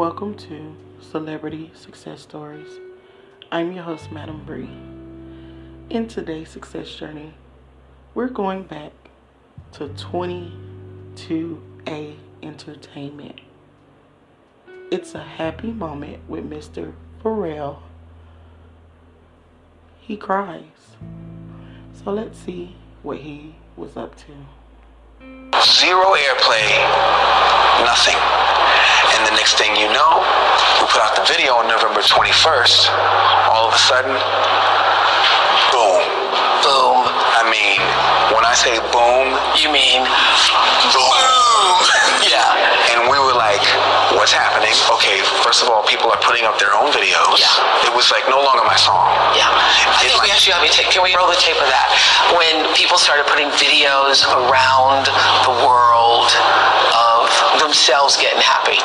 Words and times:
Welcome 0.00 0.32
to 0.36 0.74
Celebrity 0.98 1.70
Success 1.74 2.22
Stories. 2.22 2.80
I'm 3.52 3.70
your 3.70 3.84
host, 3.84 4.10
Madam 4.10 4.42
Bree. 4.46 4.70
In 5.90 6.08
today's 6.08 6.48
success 6.48 6.94
journey, 6.94 7.34
we're 8.14 8.30
going 8.30 8.62
back 8.62 8.92
to 9.72 9.88
22A 9.88 12.16
Entertainment. 12.42 13.42
It's 14.90 15.14
a 15.14 15.22
happy 15.22 15.70
moment 15.70 16.26
with 16.26 16.48
Mr. 16.48 16.94
Pharrell. 17.22 17.80
He 20.00 20.16
cries. 20.16 20.96
So 21.92 22.10
let's 22.10 22.38
see 22.38 22.74
what 23.02 23.18
he 23.18 23.54
was 23.76 23.98
up 23.98 24.16
to. 24.16 24.32
Zero 25.62 26.14
airplay, 26.14 27.84
nothing. 27.84 28.59
And 29.16 29.26
the 29.26 29.34
next 29.34 29.56
thing 29.58 29.74
you 29.76 29.88
know, 29.90 30.22
we 30.80 30.86
put 30.86 31.00
out 31.02 31.16
the 31.16 31.26
video 31.26 31.54
on 31.56 31.66
November 31.66 32.00
21st. 32.00 32.90
All 33.50 33.66
of 33.68 33.74
a 33.74 33.82
sudden, 33.82 34.14
boom. 35.74 36.00
Boom. 36.62 36.98
I 37.40 37.42
mean, 37.48 37.80
when 38.36 38.44
I 38.44 38.52
say 38.52 38.76
boom, 38.92 39.32
you 39.56 39.72
mean 39.72 40.04
boom. 40.92 41.08
yeah. 42.28 42.52
And 42.94 43.08
we 43.08 43.16
were 43.16 43.34
like, 43.34 43.64
what's 44.14 44.32
happening? 44.32 44.76
Okay, 45.00 45.24
first 45.42 45.62
of 45.64 45.70
all, 45.72 45.82
people 45.88 46.12
are 46.12 46.19
putting 46.30 46.46
up 46.46 46.62
their 46.62 46.70
own 46.78 46.94
videos. 46.94 47.42
Yeah. 47.42 47.90
It 47.90 47.90
was 47.90 48.14
like 48.14 48.22
no 48.30 48.38
longer 48.38 48.62
my 48.62 48.78
song. 48.78 49.10
Yeah. 49.34 49.50
I 49.50 50.06
think 50.06 50.22
we 50.22 50.30
actually 50.30 50.54
have 50.54 50.62
to 50.62 50.70
take, 50.70 50.86
can 50.86 51.02
we 51.02 51.10
roll 51.18 51.26
the 51.26 51.34
tape 51.42 51.58
of 51.58 51.66
that? 51.66 51.90
When 52.38 52.70
people 52.78 53.02
started 53.02 53.26
putting 53.26 53.50
videos 53.58 54.22
around 54.30 55.10
the 55.42 55.54
world 55.66 56.30
of 56.94 57.26
themselves 57.58 58.14
getting 58.14 58.38
happy. 58.38 58.78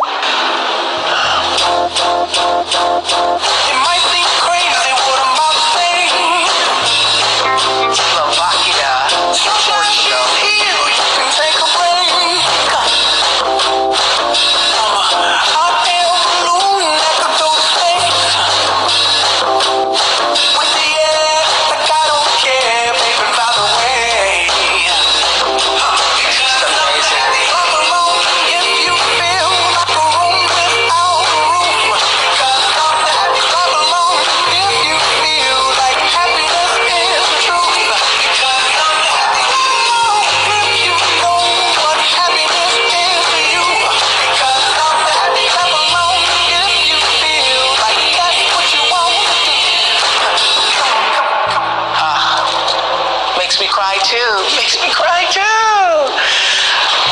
Cry 53.76 54.00
too. 54.08 54.32
Makes 54.56 54.80
me 54.80 54.88
cry 54.96 55.28
too. 55.28 55.44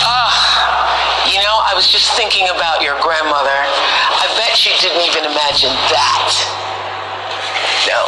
Ah, 0.07 0.31
you 1.28 1.44
know, 1.44 1.59
I 1.59 1.75
was 1.75 1.91
just 1.91 2.16
thinking 2.16 2.47
about 2.56 2.79
your 2.79 2.96
grandmother. 3.03 3.51
I 3.51 4.31
bet 4.40 4.56
she 4.56 4.72
didn't 4.79 5.03
even 5.03 5.28
imagine 5.28 5.75
that. 5.91 6.31
No. 7.84 8.00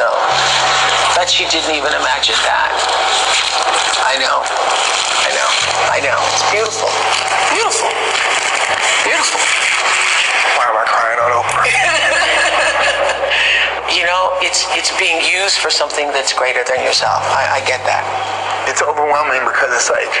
No. 0.00 0.08
Bet 1.12 1.28
she 1.28 1.44
didn't 1.52 1.76
even 1.76 1.92
imagine 1.92 2.40
that. 2.48 2.72
I 4.08 4.16
know. 4.16 4.40
I 4.40 5.30
know. 5.36 5.50
I 5.92 6.00
know. 6.00 6.16
It's 6.32 6.48
beautiful. 6.48 6.88
Beautiful. 7.52 7.92
Beautiful. 9.04 9.36
Why 10.56 10.64
am 10.64 10.80
I 10.80 10.84
crying 10.88 11.20
on 11.20 11.44
Oprah? 11.44 11.68
You 13.94 14.02
know, 14.02 14.34
it's 14.64 14.88
it's 14.90 14.98
being 14.98 15.20
used 15.24 15.58
for 15.58 15.70
something 15.70 16.08
that's 16.08 16.32
greater 16.32 16.64
than 16.64 16.80
yourself. 16.84 17.20
I, 17.32 17.60
I 17.60 17.66
get 17.66 17.84
that. 17.84 18.04
it's 18.68 18.80
overwhelming 18.80 19.44
because 19.44 19.68
it's 19.76 19.90
like 19.92 20.12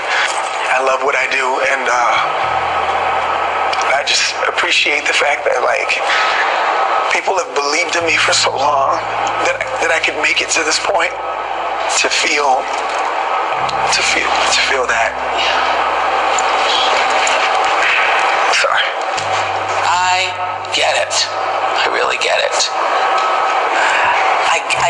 I 0.68 0.82
love 0.84 1.00
what 1.04 1.16
I 1.16 1.24
do 1.32 1.44
and 1.70 1.84
uh, 1.88 2.16
I 3.94 4.02
just 4.04 4.34
appreciate 4.44 5.06
the 5.08 5.16
fact 5.16 5.44
that 5.48 5.62
like 5.64 5.96
people 7.14 7.38
have 7.40 7.48
believed 7.56 7.96
in 7.96 8.04
me 8.04 8.16
for 8.20 8.32
so 8.36 8.52
long 8.52 8.98
that 9.48 9.56
that 9.80 9.90
I 9.92 10.00
could 10.02 10.18
make 10.20 10.42
it 10.44 10.50
to 10.58 10.62
this 10.64 10.80
point 10.82 11.12
to 12.04 12.08
feel 12.12 12.60
to 12.60 14.00
feel 14.02 14.28
to 14.28 14.60
feel 14.68 14.84
that. 14.90 15.12
Sorry. 18.60 18.86
I 19.88 20.28
get 20.74 20.96
it. 21.00 21.14
I 21.80 21.88
really 21.92 22.18
get 22.18 22.40
it. 22.44 23.13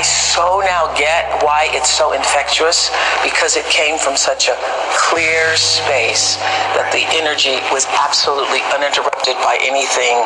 I, 0.05 0.11
I 0.11 0.25
so 0.35 0.61
now 0.61 0.93
get 0.97 1.43
why 1.43 1.69
it's 1.71 1.89
so 1.89 2.13
infectious 2.13 2.91
because 3.23 3.57
it 3.57 3.65
came 3.67 3.99
from 3.99 4.17
such 4.17 4.49
a 4.49 4.57
clear 4.93 5.57
space 5.57 6.37
that 6.75 6.91
the 6.93 7.07
energy 7.15 7.63
was 7.73 7.87
absolutely 7.87 8.61
uninterrupted 8.75 9.37
by 9.47 9.57
anything 9.63 10.19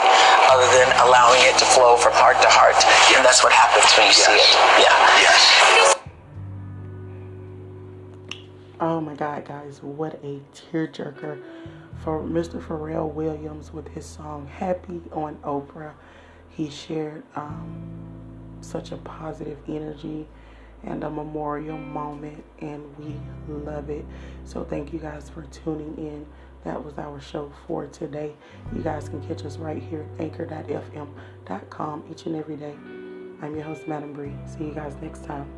other 0.49 0.67
than 0.73 0.89
allowing 1.07 1.41
it 1.45 1.57
to 1.59 1.65
flow 1.65 1.97
from 1.97 2.13
heart 2.15 2.41
to 2.43 2.49
heart. 2.49 2.77
And 3.15 3.25
that's 3.25 3.45
what 3.45 3.53
happens 3.53 3.87
when 3.97 4.07
you 4.07 4.13
see 4.13 4.33
it. 4.33 4.49
Yeah. 4.81 4.97
Yes. 5.21 5.95
Oh 8.81 9.01
my 9.01 9.15
God, 9.15 9.45
guys, 9.45 9.83
what 9.83 10.15
a 10.25 10.41
tearjerker 10.55 11.43
for 12.03 12.23
Mr. 12.23 12.63
Pharrell 12.63 13.13
Williams 13.13 13.73
with 13.73 13.89
his 13.89 14.07
song 14.07 14.47
Happy 14.47 15.03
on 15.13 15.37
Oprah. 15.45 15.93
He 16.49 16.71
shared 16.71 17.25
um, 17.37 18.18
such 18.61 18.93
a 18.93 18.97
positive 18.99 19.59
energy 19.69 20.27
and 20.85 21.03
a 21.03 21.11
memorial 21.11 21.79
moment, 21.79 22.45
and 22.61 22.83
we 22.99 23.15
love 23.53 23.91
it. 23.91 24.05
So, 24.45 24.65
thank 24.65 24.93
you 24.93 24.99
guys 24.99 25.29
for 25.29 25.43
tuning 25.45 25.97
in. 25.99 26.27
That 26.65 26.85
was 26.85 26.99
our 26.99 27.21
show 27.21 27.53
for 27.67 27.87
today. 27.87 28.35
You 28.75 28.83
guys 28.83 29.09
can 29.09 29.27
catch 29.27 29.45
us 29.45 29.57
right 29.57 29.83
here 29.83 30.07
at 30.19 30.25
anchor.fm.com 30.25 32.05
each 32.11 32.27
and 32.27 32.37
every 32.37 32.57
day. 32.57 32.75
I'm 33.41 33.55
your 33.55 33.65
host, 33.65 33.87
Madam 33.87 34.13
Bree. 34.13 34.35
See 34.47 34.65
you 34.65 34.75
guys 34.75 34.97
next 35.01 35.25
time. 35.25 35.58